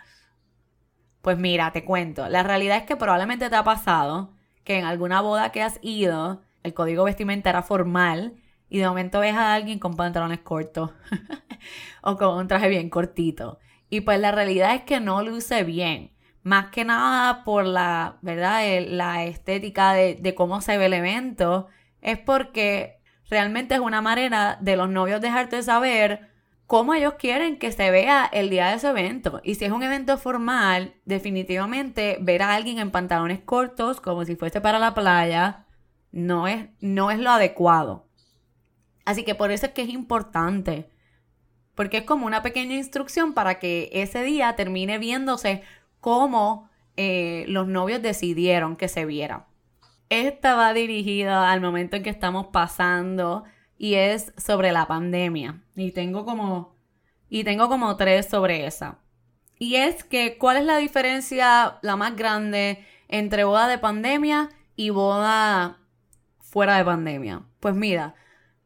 Pues 1.22 1.38
mira, 1.38 1.72
te 1.72 1.84
cuento, 1.84 2.28
la 2.28 2.42
realidad 2.42 2.78
es 2.78 2.84
que 2.84 2.96
probablemente 2.96 3.48
te 3.48 3.56
ha 3.56 3.64
pasado 3.64 4.34
que 4.64 4.78
en 4.78 4.84
alguna 4.84 5.20
boda 5.20 5.52
que 5.52 5.62
has 5.62 5.78
ido, 5.82 6.42
el 6.62 6.74
código 6.74 7.04
de 7.04 7.10
vestimenta 7.10 7.50
era 7.50 7.62
formal 7.62 8.34
y 8.68 8.78
de 8.78 8.88
momento 8.88 9.20
ves 9.20 9.34
a 9.34 9.54
alguien 9.54 9.78
con 9.78 9.96
pantalones 9.96 10.40
cortos 10.40 10.90
o 12.02 12.16
con 12.16 12.36
un 12.36 12.48
traje 12.48 12.68
bien 12.68 12.88
cortito. 12.88 13.58
Y 13.90 14.02
pues 14.02 14.20
la 14.20 14.30
realidad 14.30 14.74
es 14.76 14.82
que 14.82 15.00
no 15.00 15.22
luce 15.22 15.64
bien. 15.64 16.12
Más 16.42 16.70
que 16.70 16.84
nada 16.84 17.44
por 17.44 17.66
la, 17.66 18.18
¿verdad? 18.22 18.62
La 18.86 19.24
estética 19.24 19.92
de, 19.92 20.34
cómo 20.34 20.60
se 20.62 20.78
ve 20.78 20.86
el 20.86 20.94
evento. 20.94 21.66
Es 22.00 22.18
porque 22.18 23.00
realmente 23.28 23.74
es 23.74 23.80
una 23.80 24.00
manera 24.00 24.56
de 24.60 24.76
los 24.76 24.88
novios 24.88 25.20
dejarte 25.20 25.62
saber 25.62 26.30
cómo 26.66 26.94
ellos 26.94 27.14
quieren 27.18 27.58
que 27.58 27.72
se 27.72 27.90
vea 27.90 28.30
el 28.32 28.48
día 28.48 28.68
de 28.68 28.76
ese 28.76 28.88
evento. 28.88 29.40
Y 29.42 29.56
si 29.56 29.64
es 29.64 29.72
un 29.72 29.82
evento 29.82 30.16
formal, 30.16 30.94
definitivamente 31.04 32.16
ver 32.20 32.42
a 32.42 32.54
alguien 32.54 32.78
en 32.78 32.92
pantalones 32.92 33.40
cortos, 33.40 34.00
como 34.00 34.24
si 34.24 34.36
fuese 34.36 34.60
para 34.60 34.78
la 34.78 34.94
playa, 34.94 35.66
no 36.12 36.46
es, 36.46 36.68
no 36.80 37.10
es 37.10 37.18
lo 37.18 37.30
adecuado. 37.30 38.08
Así 39.04 39.24
que 39.24 39.34
por 39.34 39.50
eso 39.50 39.66
es 39.66 39.72
que 39.72 39.82
es 39.82 39.88
importante 39.88 40.90
porque 41.80 41.96
es 41.96 42.04
como 42.04 42.26
una 42.26 42.42
pequeña 42.42 42.76
instrucción 42.76 43.32
para 43.32 43.58
que 43.58 43.88
ese 43.94 44.22
día 44.22 44.54
termine 44.54 44.98
viéndose 44.98 45.62
como 45.98 46.68
eh, 46.98 47.46
los 47.48 47.68
novios 47.68 48.02
decidieron 48.02 48.76
que 48.76 48.86
se 48.86 49.06
viera. 49.06 49.46
Esta 50.10 50.56
va 50.56 50.74
dirigida 50.74 51.50
al 51.50 51.62
momento 51.62 51.96
en 51.96 52.02
que 52.02 52.10
estamos 52.10 52.48
pasando 52.48 53.44
y 53.78 53.94
es 53.94 54.34
sobre 54.36 54.72
la 54.72 54.88
pandemia. 54.88 55.62
Y 55.74 55.92
tengo 55.92 56.26
como, 56.26 56.76
y 57.30 57.44
tengo 57.44 57.70
como 57.70 57.96
tres 57.96 58.26
sobre 58.26 58.66
esa. 58.66 58.98
Y 59.58 59.76
es 59.76 60.04
que, 60.04 60.36
¿cuál 60.36 60.58
es 60.58 60.64
la 60.66 60.76
diferencia 60.76 61.78
la 61.80 61.96
más 61.96 62.14
grande 62.14 62.84
entre 63.08 63.44
boda 63.44 63.68
de 63.68 63.78
pandemia 63.78 64.50
y 64.76 64.90
boda 64.90 65.78
fuera 66.40 66.76
de 66.76 66.84
pandemia? 66.84 67.40
Pues 67.58 67.74
mira, 67.74 68.16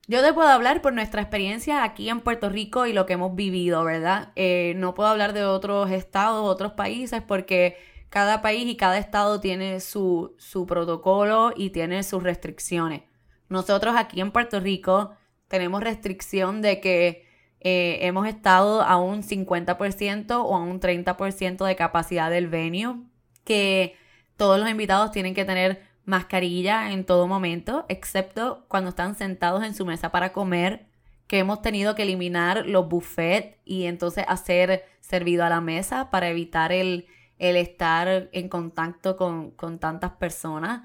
yo 0.07 0.23
te 0.23 0.33
puedo 0.33 0.49
hablar 0.49 0.83
por 0.83 0.93
nuestra 0.93 1.23
experiencia 1.23 1.83
aquí 1.83 2.11
en 2.11 2.21
Puerto 2.21 2.51
Rico 2.51 2.87
y 2.87 2.93
lo 2.93 3.07
que 3.07 3.15
hemos 3.15 3.35
vivido, 3.35 3.85
¿verdad? 3.85 4.33
Eh, 4.37 4.75
no 4.77 4.95
puedo 4.95 5.09
hablar 5.09 5.33
de 5.33 5.45
otros 5.45 5.91
estados, 5.91 6.45
otros 6.45 6.73
países, 6.73 7.23
porque 7.23 7.77
cada 8.11 8.43
país 8.43 8.69
y 8.69 8.77
cada 8.77 8.99
estado 8.99 9.41
tiene 9.41 9.81
su, 9.81 10.35
su 10.39 10.67
protocolo 10.67 11.53
y 11.57 11.71
tiene 11.71 12.03
sus 12.03 12.23
restricciones. 12.23 13.03
Nosotros 13.49 13.95
aquí 13.97 14.21
en 14.21 14.31
Puerto 14.31 14.61
Rico 14.61 15.13
tenemos 15.49 15.83
restricción 15.83 16.61
de 16.63 16.81
que 16.81 17.27
eh, 17.61 17.99
hemos 18.03 18.29
estado 18.29 18.83
a 18.83 18.97
un 18.97 19.23
50% 19.23 20.33
o 20.45 20.55
a 20.55 20.61
un 20.61 20.81
30% 20.81 21.65
de 21.65 21.77
capacidad 21.77 22.31
del 22.31 22.49
venue, 22.49 22.97
que 23.45 23.97
todos 24.37 24.61
los 24.61 24.69
invitados 24.69 25.13
tienen 25.13 25.35
que 25.35 25.45
tener 25.47 25.83
mascarilla 26.05 26.93
en 26.93 27.05
todo 27.05 27.27
momento, 27.27 27.87
excepto 27.89 28.65
cuando 28.69 28.91
están 28.91 29.15
sentados 29.15 29.65
en 29.65 29.75
su 29.75 29.87
mesa 29.87 30.11
para 30.11 30.33
comer, 30.33 30.87
que 31.27 31.39
hemos 31.39 31.63
tenido 31.63 31.95
que 31.95 32.03
eliminar 32.03 32.67
los 32.67 32.89
buffets 32.89 33.57
y 33.65 33.85
entonces 33.85 34.25
hacer 34.29 34.85
servido 35.01 35.45
a 35.45 35.49
la 35.49 35.61
mesa 35.61 36.11
para 36.11 36.29
evitar 36.29 36.73
el, 36.73 37.07
el 37.39 37.57
estar 37.57 38.29
en 38.33 38.49
contacto 38.49 39.17
con, 39.17 39.51
con 39.53 39.79
tantas 39.79 40.13
personas. 40.13 40.83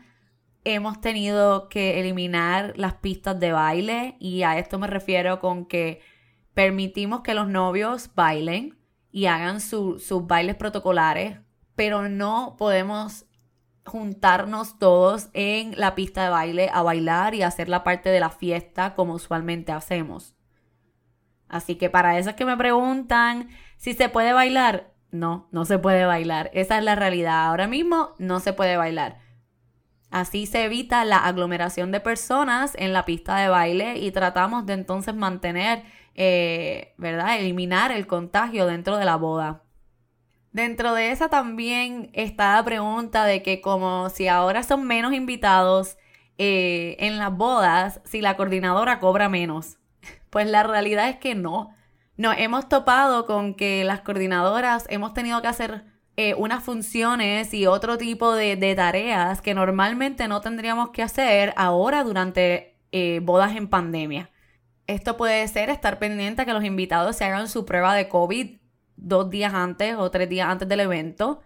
Hemos 0.63 1.01
tenido 1.01 1.67
que 1.69 1.99
eliminar 1.99 2.73
las 2.77 2.95
pistas 2.95 3.39
de 3.39 3.51
baile 3.51 4.15
y 4.19 4.43
a 4.43 4.57
esto 4.57 4.79
me 4.79 4.87
refiero 4.87 5.39
con 5.39 5.65
que 5.65 6.01
permitimos 6.53 7.21
que 7.21 7.33
los 7.33 7.47
novios 7.47 8.11
bailen 8.15 8.77
y 9.11 9.25
hagan 9.25 9.59
sus 9.61 10.27
bailes 10.27 10.55
protocolares, 10.55 11.39
pero 11.75 12.07
no 12.09 12.55
podemos 12.57 13.25
juntarnos 13.89 14.79
todos 14.79 15.29
en 15.33 15.73
la 15.77 15.95
pista 15.95 16.23
de 16.23 16.29
baile 16.29 16.69
a 16.73 16.81
bailar 16.81 17.35
y 17.35 17.43
hacer 17.43 17.67
la 17.67 17.83
parte 17.83 18.09
de 18.09 18.19
la 18.19 18.29
fiesta 18.29 18.95
como 18.95 19.13
usualmente 19.13 19.71
hacemos. 19.71 20.35
Así 21.49 21.75
que 21.75 21.89
para 21.89 22.17
esos 22.17 22.35
que 22.35 22.45
me 22.45 22.55
preguntan 22.55 23.49
si 23.77 23.93
se 23.93 24.07
puede 24.07 24.33
bailar, 24.33 24.93
no, 25.11 25.49
no 25.51 25.65
se 25.65 25.79
puede 25.79 26.05
bailar. 26.05 26.51
Esa 26.53 26.77
es 26.77 26.83
la 26.83 26.95
realidad. 26.95 27.47
Ahora 27.47 27.67
mismo 27.67 28.13
no 28.19 28.39
se 28.39 28.53
puede 28.53 28.77
bailar. 28.77 29.19
Así 30.11 30.45
se 30.45 30.65
evita 30.65 31.05
la 31.05 31.17
aglomeración 31.17 31.91
de 31.91 31.99
personas 31.99 32.73
en 32.77 32.93
la 32.93 33.05
pista 33.05 33.37
de 33.37 33.49
baile 33.49 33.97
y 33.97 34.11
tratamos 34.11 34.65
de 34.65 34.73
entonces 34.73 35.15
mantener, 35.15 35.83
eh, 36.15 36.93
¿verdad? 36.97 37.39
Eliminar 37.39 37.91
el 37.91 38.07
contagio 38.07 38.65
dentro 38.65 38.97
de 38.97 39.05
la 39.05 39.15
boda. 39.15 39.63
Dentro 40.51 40.93
de 40.95 41.11
esa 41.11 41.29
también 41.29 42.09
está 42.13 42.55
la 42.55 42.65
pregunta 42.65 43.25
de 43.25 43.43
que 43.43 43.61
como 43.61 44.09
si 44.09 44.27
ahora 44.27 44.63
son 44.63 44.85
menos 44.87 45.13
invitados 45.13 45.97
eh, 46.39 46.95
en 46.99 47.19
las 47.19 47.35
bodas, 47.35 48.01
si 48.03 48.21
la 48.21 48.35
coordinadora 48.35 48.99
cobra 48.99 49.29
menos. 49.29 49.77
Pues 50.29 50.45
la 50.47 50.61
realidad 50.61 51.09
es 51.09 51.17
que 51.17 51.33
no. 51.33 51.75
Nos 52.15 52.37
hemos 52.37 52.69
topado 52.69 53.25
con 53.25 53.55
que 53.55 53.83
las 53.83 54.01
coordinadoras 54.01 54.85
hemos 54.89 55.15
tenido 55.15 55.41
que 55.41 55.47
hacer 55.47 55.85
eh, 56.17 56.35
unas 56.35 56.63
funciones 56.63 57.53
y 57.53 57.65
otro 57.65 57.97
tipo 57.97 58.35
de, 58.35 58.75
tareas 58.75 59.41
que 59.41 59.53
normalmente 59.55 60.27
no 60.27 60.41
tendríamos 60.41 60.89
que 60.91 61.01
hacer 61.01 61.53
ahora 61.55 62.03
durante 62.03 62.75
eh, 62.91 63.21
bodas 63.23 63.55
en 63.55 63.69
pandemia. 63.69 64.29
Esto 64.85 65.17
puede 65.17 65.47
ser 65.47 65.69
estar 65.69 65.97
pendiente 65.97 66.41
a 66.41 66.45
que 66.45 66.53
los 66.53 66.63
invitados 66.63 67.15
se 67.15 67.25
hagan 67.25 67.47
su 67.47 67.65
prueba 67.65 67.95
de 67.95 68.09
COVID 68.09 68.58
dos 69.01 69.29
días 69.29 69.53
antes 69.53 69.95
o 69.97 70.11
tres 70.11 70.29
días 70.29 70.47
antes 70.47 70.67
del 70.67 70.81
evento, 70.81 71.41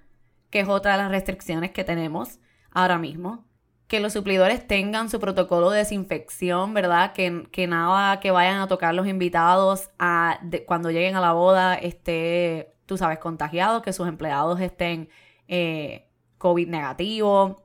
que 0.50 0.62
es 0.62 0.68
otra 0.68 0.94
de 0.94 0.98
las 1.00 1.12
restricciones 1.12 1.72
que 1.72 1.84
tenemos 1.84 2.40
ahora 2.72 2.98
mismo. 2.98 3.46
Que 3.88 4.00
los 4.00 4.14
suplidores 4.14 4.66
tengan 4.68 5.10
su 5.10 5.20
protocolo 5.20 5.70
de 5.70 5.80
desinfección, 5.80 6.74
¿verdad? 6.74 7.14
Que, 7.14 7.48
que 7.52 7.68
nada 7.68 8.20
que 8.20 8.32
vayan 8.32 8.60
a 8.60 8.68
tocar 8.68 8.96
los 8.96 9.08
invitados 9.08 9.92
a, 10.00 10.40
cuando 10.66 10.90
lleguen 10.90 11.16
a 11.16 11.22
la 11.22 11.34
boda 11.34 11.76
esté, 11.76 12.76
tú 12.86 12.98
sabes, 12.98 13.20
contagiado, 13.20 13.82
que 13.82 13.94
sus 13.94 14.08
empleados 14.08 14.60
estén 14.62 15.10
eh, 15.48 16.08
COVID 16.38 16.68
negativo. 16.68 17.64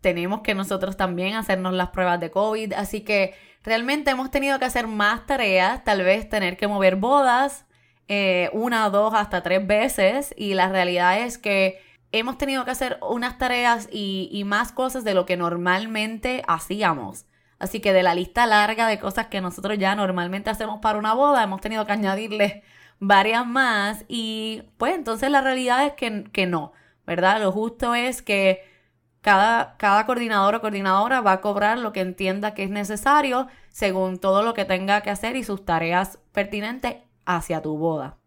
Tenemos 0.00 0.42
que 0.42 0.54
nosotros 0.54 0.96
también 0.96 1.34
hacernos 1.34 1.72
las 1.72 1.90
pruebas 1.90 2.20
de 2.20 2.30
COVID. 2.30 2.74
Así 2.74 3.00
que 3.00 3.34
realmente 3.62 4.10
hemos 4.10 4.30
tenido 4.30 4.58
que 4.58 4.66
hacer 4.66 4.86
más 4.86 5.24
tareas, 5.24 5.82
tal 5.84 6.02
vez 6.02 6.28
tener 6.28 6.58
que 6.58 6.68
mover 6.68 6.96
bodas, 6.96 7.64
eh, 8.08 8.50
una, 8.52 8.88
dos, 8.90 9.14
hasta 9.14 9.42
tres 9.42 9.66
veces 9.66 10.34
y 10.36 10.54
la 10.54 10.68
realidad 10.68 11.20
es 11.20 11.38
que 11.38 11.80
hemos 12.12 12.38
tenido 12.38 12.64
que 12.64 12.70
hacer 12.70 12.98
unas 13.02 13.38
tareas 13.38 13.88
y, 13.90 14.42
más 14.46 14.72
cosas 14.72 15.04
de 15.04 15.14
lo 15.14 15.26
que 15.26 15.36
normalmente 15.36 16.42
hacíamos. 16.46 17.26
Así 17.58 17.80
que 17.80 17.92
de 17.92 18.02
la 18.02 18.14
lista 18.14 18.46
larga 18.46 18.86
de 18.88 18.98
cosas 18.98 19.28
que 19.28 19.40
nosotros 19.40 19.78
ya 19.78 19.94
normalmente 19.96 20.50
hacemos 20.50 20.80
para 20.80 20.98
una 20.98 21.14
boda, 21.14 21.42
hemos 21.42 21.60
tenido 21.60 21.86
que 21.86 21.92
añadirle 21.92 22.62
varias 23.00 23.46
más 23.46 24.04
y 24.08 24.62
pues 24.76 24.94
entonces 24.94 25.30
la 25.30 25.40
realidad 25.40 25.86
es 25.86 25.94
que, 25.94 26.24
que 26.32 26.46
no, 26.46 26.72
¿verdad? 27.06 27.40
Lo 27.40 27.52
justo 27.52 27.94
es 27.94 28.22
que 28.22 28.62
cada, 29.22 29.76
cada, 29.78 30.04
coordinador 30.06 30.56
o 30.56 30.60
coordinadora 30.60 31.20
va 31.22 31.32
a 31.32 31.40
cobrar 31.40 31.78
lo 31.78 31.92
que 31.92 32.00
entienda 32.00 32.54
que 32.54 32.64
es 32.64 32.70
necesario 32.70 33.48
según 33.70 34.18
todo 34.18 34.42
lo 34.42 34.54
que 34.54 34.66
tenga 34.66 35.00
que 35.00 35.10
hacer 35.10 35.34
y 35.36 35.44
sus 35.44 35.64
tareas 35.64 36.18
pertinentes 36.32 36.96
hacia 37.26 37.62
tu 37.62 37.76
boda. 37.76 38.18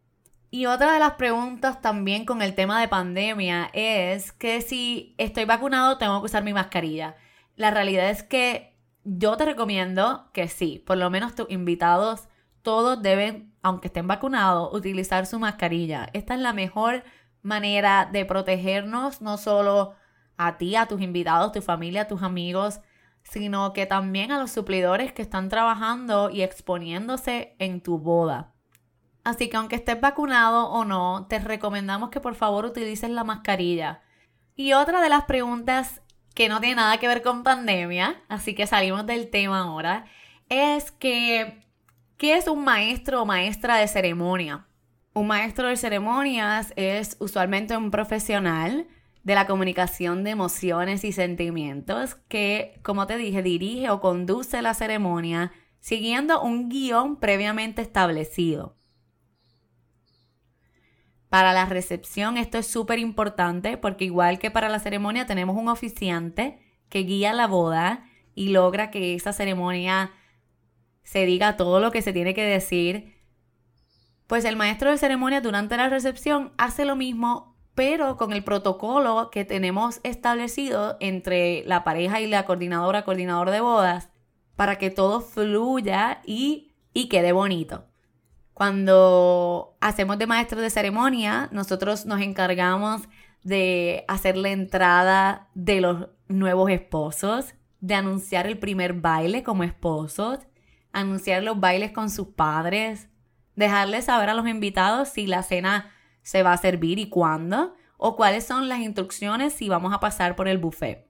Y 0.49 0.65
otra 0.65 0.93
de 0.93 0.99
las 0.99 1.13
preguntas 1.13 1.81
también 1.81 2.25
con 2.25 2.41
el 2.41 2.55
tema 2.55 2.79
de 2.79 2.87
pandemia 2.87 3.69
es 3.73 4.31
que 4.31 4.61
si 4.61 5.13
estoy 5.17 5.45
vacunado 5.45 5.97
tengo 5.97 6.19
que 6.21 6.27
usar 6.27 6.43
mi 6.43 6.53
mascarilla. 6.53 7.15
La 7.55 7.71
realidad 7.71 8.09
es 8.09 8.23
que 8.23 8.77
yo 9.03 9.35
te 9.35 9.45
recomiendo 9.45 10.29
que 10.33 10.47
sí, 10.47 10.83
por 10.85 10.97
lo 10.97 11.09
menos 11.09 11.35
tus 11.35 11.49
invitados 11.49 12.29
todos 12.61 13.01
deben, 13.01 13.53
aunque 13.61 13.87
estén 13.87 14.07
vacunados, 14.07 14.73
utilizar 14.73 15.25
su 15.25 15.39
mascarilla. 15.39 16.09
Esta 16.13 16.33
es 16.33 16.41
la 16.41 16.53
mejor 16.53 17.03
manera 17.41 18.09
de 18.11 18.25
protegernos, 18.25 19.21
no 19.21 19.37
solo 19.37 19.95
a 20.37 20.57
ti, 20.57 20.75
a 20.75 20.85
tus 20.85 21.01
invitados, 21.01 21.53
tu 21.53 21.61
familia, 21.61 22.07
tus 22.07 22.23
amigos, 22.23 22.81
sino 23.23 23.73
que 23.73 23.85
también 23.85 24.31
a 24.31 24.39
los 24.39 24.51
suplidores 24.51 25.13
que 25.13 25.21
están 25.21 25.49
trabajando 25.49 26.29
y 26.29 26.41
exponiéndose 26.41 27.55
en 27.59 27.81
tu 27.81 27.99
boda. 27.99 28.53
Así 29.27 29.49
que 29.49 29.57
aunque 29.57 29.75
estés 29.75 29.99
vacunado 29.99 30.69
o 30.69 30.85
no, 30.85 31.25
te 31.27 31.39
recomendamos 31.39 32.11
que 32.11 32.21
por 32.21 32.33
favor 32.33 32.63
utilices 32.63 33.09
la 33.09 33.25
mascarilla. 33.25 33.99
Y 34.55 34.71
otra 34.71 35.01
de 35.01 35.09
las 35.09 35.25
preguntas 35.25 36.01
que 36.33 36.47
no 36.47 36.61
tiene 36.61 36.75
nada 36.75 36.97
que 36.97 37.09
ver 37.09 37.21
con 37.21 37.43
pandemia, 37.43 38.21
así 38.29 38.55
que 38.55 38.67
salimos 38.67 39.05
del 39.05 39.29
tema 39.29 39.63
ahora, 39.63 40.05
es 40.47 40.91
que, 40.91 41.61
¿qué 42.15 42.37
es 42.37 42.47
un 42.47 42.63
maestro 42.63 43.21
o 43.21 43.25
maestra 43.25 43.75
de 43.75 43.89
ceremonia? 43.89 44.65
Un 45.13 45.27
maestro 45.27 45.67
de 45.67 45.75
ceremonias 45.75 46.71
es 46.77 47.17
usualmente 47.19 47.75
un 47.75 47.91
profesional 47.91 48.87
de 49.25 49.35
la 49.35 49.45
comunicación 49.45 50.23
de 50.23 50.29
emociones 50.29 51.03
y 51.03 51.11
sentimientos 51.11 52.15
que, 52.29 52.79
como 52.81 53.07
te 53.07 53.17
dije, 53.17 53.43
dirige 53.43 53.89
o 53.89 53.99
conduce 53.99 54.61
la 54.61 54.73
ceremonia 54.73 55.51
siguiendo 55.81 56.41
un 56.41 56.69
guion 56.69 57.17
previamente 57.17 57.81
establecido. 57.81 58.76
Para 61.29 61.53
la 61.53 61.65
recepción 61.65 62.37
esto 62.37 62.57
es 62.57 62.67
súper 62.67 62.99
importante 62.99 63.77
porque 63.77 64.05
igual 64.05 64.39
que 64.39 64.51
para 64.51 64.69
la 64.69 64.79
ceremonia 64.79 65.25
tenemos 65.25 65.57
un 65.57 65.67
oficiante 65.67 66.59
que 66.89 66.99
guía 66.99 67.33
la 67.33 67.47
boda 67.47 68.05
y 68.33 68.49
logra 68.49 68.91
que 68.91 69.13
esa 69.13 69.33
ceremonia 69.33 70.11
se 71.03 71.25
diga 71.25 71.57
todo 71.57 71.79
lo 71.79 71.91
que 71.91 72.01
se 72.01 72.13
tiene 72.13 72.33
que 72.33 72.43
decir. 72.43 73.15
Pues 74.27 74.45
el 74.45 74.55
maestro 74.55 74.91
de 74.91 74.97
ceremonia 74.97 75.41
durante 75.41 75.75
la 75.77 75.89
recepción 75.89 76.53
hace 76.57 76.85
lo 76.85 76.95
mismo, 76.95 77.57
pero 77.75 78.17
con 78.17 78.33
el 78.33 78.43
protocolo 78.43 79.29
que 79.31 79.45
tenemos 79.45 79.99
establecido 80.03 80.97
entre 80.99 81.63
la 81.65 81.83
pareja 81.83 82.21
y 82.21 82.27
la 82.27 82.45
coordinadora, 82.45 83.03
coordinador 83.03 83.51
de 83.51 83.61
bodas, 83.61 84.09
para 84.55 84.77
que 84.77 84.89
todo 84.89 85.21
fluya 85.21 86.21
y, 86.25 86.73
y 86.93 87.09
quede 87.09 87.31
bonito. 87.31 87.85
Cuando 88.57 89.77
hacemos 89.81 90.17
de 90.17 90.25
maestro 90.25 90.59
de 90.59 90.71
ceremonia, 90.71 91.47
nosotros 91.51 92.07
nos 92.07 92.21
encargamos 92.21 93.03
de 93.43 94.03
hacer 94.07 94.35
la 94.35 94.49
entrada 94.49 95.47
de 95.53 95.79
los 95.79 96.07
nuevos 96.27 96.71
esposos, 96.71 97.53
de 97.81 97.93
anunciar 97.93 98.47
el 98.47 98.57
primer 98.57 98.93
baile 98.93 99.43
como 99.43 99.63
esposos, 99.63 100.39
anunciar 100.91 101.43
los 101.43 101.59
bailes 101.59 101.91
con 101.91 102.09
sus 102.09 102.29
padres, 102.29 103.09
dejarles 103.55 104.05
saber 104.05 104.31
a 104.31 104.33
los 104.33 104.47
invitados 104.47 105.09
si 105.09 105.27
la 105.27 105.43
cena 105.43 105.91
se 106.23 106.41
va 106.41 106.53
a 106.53 106.57
servir 106.57 106.97
y 106.97 107.09
cuándo, 107.09 107.75
o 107.97 108.15
cuáles 108.15 108.43
son 108.43 108.69
las 108.69 108.79
instrucciones 108.79 109.53
si 109.53 109.69
vamos 109.69 109.93
a 109.93 109.99
pasar 109.99 110.35
por 110.35 110.47
el 110.47 110.57
buffet. 110.57 111.07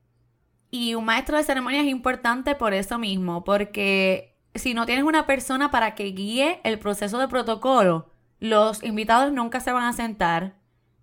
Y 0.70 0.96
un 0.96 1.06
maestro 1.06 1.38
de 1.38 1.46
ceremonia 1.46 1.80
es 1.80 1.88
importante 1.88 2.56
por 2.56 2.74
eso 2.74 3.00
mismo, 3.00 3.46
porque 3.46 4.37
si 4.60 4.74
no 4.74 4.86
tienes 4.86 5.06
una 5.06 5.26
persona 5.26 5.72
para 5.72 5.96
que 5.96 6.06
guíe 6.06 6.60
el 6.64 6.80
proceso 6.80 7.18
de 7.18 7.28
protocolo, 7.28 8.10
los 8.40 8.84
invitados 8.84 9.34
nunca 9.34 9.60
se 9.60 9.72
van 9.72 9.84
a 9.84 9.94
sentar, 9.94 10.56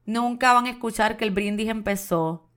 nunca 0.06 0.52
van 0.52 0.66
a 0.66 0.70
escuchar 0.70 1.16
que 1.16 1.24
el 1.24 1.30
brindis 1.30 1.68
empezó, 1.68 2.48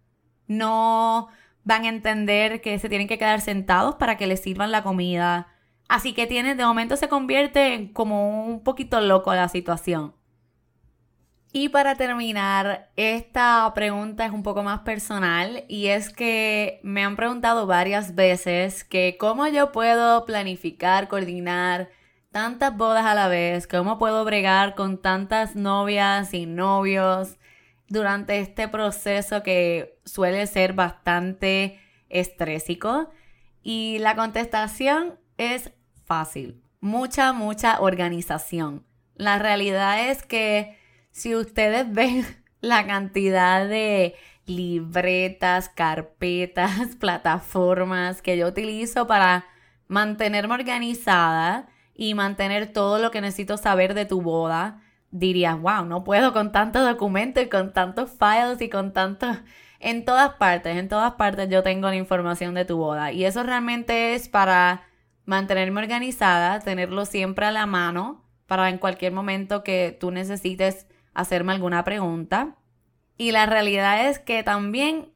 no 0.48 1.30
van 1.64 1.86
a 1.86 1.90
entender 1.90 2.62
que 2.62 2.80
se 2.80 2.90
tienen 2.90 3.08
que 3.08 3.18
quedar 3.18 3.42
sentados 3.42 3.96
para 3.96 4.18
que 4.18 4.28
les 4.28 4.42
sirvan 4.42 4.72
la 4.72 4.84
comida. 4.84 5.48
Así 5.90 6.14
que 6.14 6.28
tiene, 6.28 6.56
de 6.56 6.66
momento 6.66 6.96
se 6.96 7.10
convierte 7.10 7.74
en 7.74 7.94
como 7.94 8.46
un 8.46 8.64
poquito 8.64 9.02
loco 9.02 9.34
la 9.34 9.50
situación. 9.50 10.14
Y 11.60 11.70
para 11.70 11.96
terminar, 11.96 12.92
esta 12.98 13.72
pregunta 13.74 14.28
es 14.28 14.32
un 14.32 14.44
poco 14.44 14.62
más 14.62 14.82
personal 14.82 15.64
y 15.68 15.88
es 15.88 16.12
que 16.12 16.80
me 16.84 17.04
han 17.04 17.16
preguntado 17.16 17.66
varias 17.66 18.14
veces 18.14 18.84
que 18.84 19.18
cómo 19.20 19.48
yo 19.48 19.72
puedo 19.72 20.24
planificar, 20.26 21.08
coordinar 21.08 21.90
tantas 22.32 22.78
bodas 22.78 23.08
a 23.08 23.16
la 23.16 23.28
vez, 23.28 23.66
cómo 23.66 23.98
puedo 23.98 24.24
bregar 24.24 24.76
con 24.76 25.02
tantas 25.02 25.56
novias 25.56 26.32
y 26.36 26.46
novios 26.46 27.40
durante 27.88 28.40
este 28.40 28.68
proceso 28.68 29.42
que 29.42 29.98
suele 30.06 30.46
ser 30.46 30.74
bastante 30.74 31.80
estrésico. 32.08 33.10
Y 33.64 33.98
la 33.98 34.16
contestación 34.16 35.18
es 35.40 35.72
fácil. 36.06 36.62
Mucha, 36.82 37.34
mucha 37.34 37.82
organización. 37.82 38.86
La 39.16 39.40
realidad 39.40 40.08
es 40.08 40.22
que 40.22 40.78
si 41.18 41.36
ustedes 41.36 41.92
ven 41.92 42.26
la 42.62 42.86
cantidad 42.86 43.68
de 43.68 44.16
libretas, 44.46 45.68
carpetas, 45.70 46.96
plataformas 47.00 48.22
que 48.22 48.38
yo 48.38 48.48
utilizo 48.48 49.08
para 49.08 49.46
mantenerme 49.88 50.54
organizada 50.54 51.68
y 51.94 52.14
mantener 52.14 52.72
todo 52.72 53.00
lo 53.00 53.10
que 53.10 53.22
necesito 53.22 53.58
saber 53.58 53.94
de 53.96 54.06
tu 54.06 54.22
boda, 54.22 54.82
dirías, 55.10 55.60
wow, 55.60 55.86
no 55.86 56.04
puedo 56.04 56.34
con 56.34 56.52
tantos 56.52 56.86
documentos 56.86 57.44
y 57.44 57.48
con 57.50 57.74
tantos 57.74 58.12
files 58.12 58.62
y 58.62 58.70
con 58.70 58.94
tantos... 58.94 59.38
En 59.80 60.06
todas 60.06 60.34
partes, 60.38 60.76
en 60.76 60.90
todas 60.90 61.14
partes 61.14 61.50
yo 61.50 61.62
tengo 61.62 61.88
la 61.88 61.96
información 61.96 62.56
de 62.56 62.66
tu 62.66 62.78
boda. 62.78 63.12
Y 63.12 63.26
eso 63.26 63.44
realmente 63.44 64.16
es 64.16 64.28
para 64.28 64.88
mantenerme 65.24 65.80
organizada, 65.80 66.62
tenerlo 66.62 67.06
siempre 67.06 67.46
a 67.46 67.52
la 67.52 67.68
mano, 67.68 68.26
para 68.48 68.70
en 68.70 68.80
cualquier 68.80 69.12
momento 69.12 69.64
que 69.64 69.96
tú 70.00 70.10
necesites 70.10 70.88
hacerme 71.18 71.52
alguna 71.52 71.84
pregunta. 71.84 72.56
Y 73.18 73.32
la 73.32 73.48
realidad 73.48 74.08
es 74.08 74.20
que 74.20 74.44
también 74.44 75.10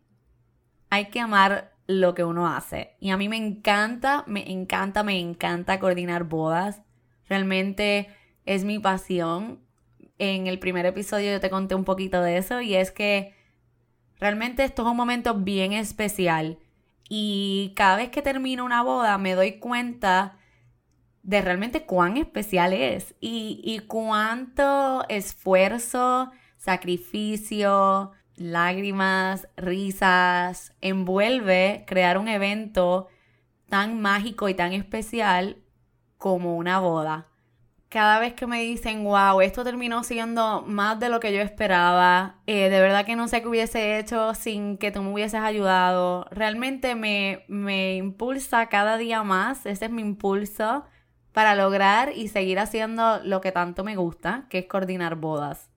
hay 0.89 1.05
que 1.05 1.19
amar 1.19 1.73
lo 1.85 2.15
que 2.15 2.23
uno 2.23 2.47
hace. 2.47 2.95
Y 2.99 3.11
a 3.11 3.17
mí 3.17 3.29
me 3.29 3.37
encanta, 3.37 4.23
me 4.27 4.51
encanta, 4.51 5.03
me 5.03 5.19
encanta 5.19 5.79
coordinar 5.79 6.23
bodas. 6.23 6.81
Realmente 7.29 8.09
es 8.45 8.65
mi 8.65 8.79
pasión. 8.79 9.59
En 10.17 10.47
el 10.47 10.57
primer 10.57 10.87
episodio 10.87 11.31
yo 11.31 11.39
te 11.39 11.51
conté 11.51 11.75
un 11.75 11.85
poquito 11.85 12.21
de 12.21 12.37
eso 12.37 12.61
y 12.61 12.75
es 12.75 12.91
que 12.91 13.35
realmente 14.19 14.63
esto 14.63 14.81
es 14.81 14.87
un 14.87 14.97
momento 14.97 15.35
bien 15.35 15.73
especial. 15.73 16.57
Y 17.09 17.73
cada 17.75 17.97
vez 17.97 18.09
que 18.09 18.23
termino 18.23 18.65
una 18.65 18.81
boda 18.81 19.17
me 19.19 19.35
doy 19.35 19.59
cuenta 19.59 20.39
de 21.23 21.41
realmente 21.41 21.85
cuán 21.85 22.17
especial 22.17 22.73
es 22.73 23.15
y, 23.19 23.61
y 23.63 23.79
cuánto 23.79 25.05
esfuerzo, 25.07 26.31
sacrificio, 26.57 28.11
lágrimas, 28.35 29.47
risas, 29.55 30.73
envuelve 30.81 31.83
crear 31.87 32.17
un 32.17 32.27
evento 32.27 33.07
tan 33.69 34.01
mágico 34.01 34.49
y 34.49 34.53
tan 34.53 34.73
especial 34.73 35.57
como 36.17 36.57
una 36.57 36.79
boda. 36.79 37.27
Cada 37.89 38.19
vez 38.19 38.33
que 38.33 38.47
me 38.47 38.61
dicen, 38.61 39.03
wow, 39.03 39.41
esto 39.41 39.65
terminó 39.65 40.03
siendo 40.03 40.63
más 40.65 40.99
de 40.99 41.09
lo 41.09 41.19
que 41.19 41.33
yo 41.33 41.41
esperaba, 41.41 42.37
eh, 42.47 42.69
de 42.69 42.79
verdad 42.79 43.05
que 43.05 43.17
no 43.17 43.27
sé 43.27 43.41
qué 43.41 43.49
hubiese 43.49 43.99
hecho 43.99 44.33
sin 44.33 44.77
que 44.77 44.91
tú 44.91 45.01
me 45.01 45.11
hubieses 45.11 45.41
ayudado, 45.41 46.25
realmente 46.31 46.95
me, 46.95 47.43
me 47.49 47.97
impulsa 47.97 48.67
cada 48.67 48.97
día 48.97 49.23
más, 49.23 49.65
ese 49.65 49.85
es 49.85 49.91
mi 49.91 50.01
impulso 50.01 50.85
para 51.33 51.55
lograr 51.55 52.11
y 52.15 52.27
seguir 52.27 52.59
haciendo 52.59 53.19
lo 53.23 53.41
que 53.41 53.51
tanto 53.51 53.83
me 53.83 53.95
gusta, 53.95 54.47
que 54.49 54.59
es 54.59 54.65
coordinar 54.65 55.15
bodas. 55.15 55.69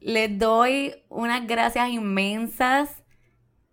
Les 0.00 0.38
doy 0.38 0.94
unas 1.08 1.46
gracias 1.46 1.90
inmensas. 1.90 3.02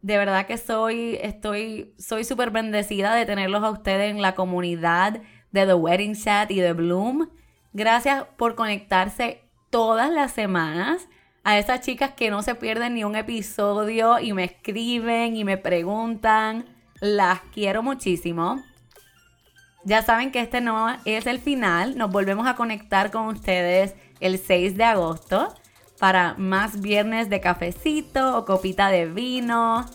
De 0.01 0.17
verdad 0.17 0.45
que 0.45 0.58
soy, 0.58 1.17
estoy, 1.21 1.93
soy 1.97 2.23
súper 2.23 2.51
bendecida 2.51 3.15
de 3.15 3.25
tenerlos 3.25 3.63
a 3.63 3.71
ustedes 3.71 4.12
en 4.12 4.21
la 4.21 4.36
comunidad 4.36 5.21
de 5.51 5.65
The 5.65 5.73
Wedding 5.73 6.15
Chat 6.15 6.51
y 6.51 6.60
de 6.60 6.73
Bloom. 6.73 7.30
Gracias 7.73 8.25
por 8.38 8.56
conectarse 8.56 9.41
todas 9.69 10.12
las 10.12 10.32
semanas 10.32 11.08
a 11.43 11.60
esas 11.60 11.82
chicas 11.82 12.12
que 12.12 12.30
no 12.30 12.41
se 12.41 12.56
pierden 12.56 12.95
ni 12.95 13.04
un 13.04 13.15
episodio 13.15 14.19
y 14.19 14.34
me 14.34 14.43
escriben 14.43 15.36
y 15.36 15.43
me 15.43 15.58
preguntan. 15.58 16.65
Las 17.01 17.39
quiero 17.54 17.84
muchísimo. 17.84 18.63
Ya 19.86 20.02
saben 20.02 20.32
que 20.32 20.41
este 20.41 20.62
no 20.62 20.98
es 21.06 21.28
el 21.28 21.39
final. 21.39 21.95
Nos 21.95 22.12
volvemos 22.12 22.48
a 22.48 22.56
conectar 22.56 23.12
con 23.12 23.28
ustedes 23.28 23.93
el 24.19 24.39
6 24.39 24.78
de 24.78 24.84
agosto 24.84 25.54
para 26.00 26.34
más 26.39 26.82
viernes 26.82 27.30
de 27.30 27.39
cafecito 27.39 28.36
o 28.36 28.45
copita 28.45 28.89
de 28.89 29.06
vino 29.06 29.86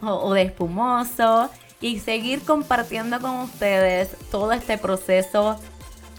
o, 0.00 0.32
de 0.32 0.42
espumoso 0.42 1.50
y 1.80 1.98
seguir 1.98 2.44
compartiendo 2.44 3.20
con 3.20 3.38
ustedes 3.38 4.16
todo 4.30 4.52
este 4.52 4.78
proceso 4.78 5.60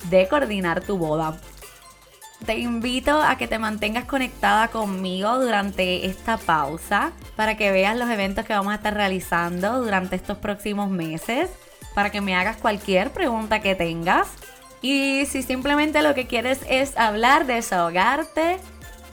de 0.09 0.27
coordinar 0.27 0.81
tu 0.81 0.97
boda. 0.97 1.37
Te 2.45 2.57
invito 2.57 3.21
a 3.21 3.37
que 3.37 3.47
te 3.47 3.59
mantengas 3.59 4.05
conectada 4.05 4.67
conmigo 4.67 5.39
durante 5.39 6.05
esta 6.05 6.37
pausa 6.37 7.13
para 7.37 7.55
que 7.55 7.71
veas 7.71 7.95
los 7.95 8.09
eventos 8.09 8.45
que 8.45 8.53
vamos 8.53 8.73
a 8.73 8.77
estar 8.77 8.93
realizando 8.93 9.81
durante 9.81 10.17
estos 10.17 10.37
próximos 10.39 10.89
meses 10.89 11.49
para 11.93 12.09
que 12.09 12.21
me 12.21 12.35
hagas 12.35 12.57
cualquier 12.57 13.11
pregunta 13.11 13.61
que 13.61 13.75
tengas. 13.75 14.29
Y 14.81 15.27
si 15.27 15.43
simplemente 15.43 16.01
lo 16.01 16.15
que 16.15 16.27
quieres 16.27 16.59
es 16.67 16.97
hablar, 16.97 17.45
desahogarte 17.45 18.57